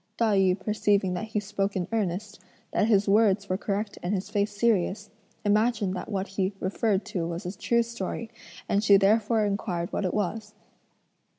[0.17, 2.39] Tai yü perceiving that he spoke in earnest,
[2.71, 5.11] that his words were correct and his face serious,
[5.45, 8.31] imagined that what he referred to was a true story,
[8.67, 10.55] and she therefore inquired what it was?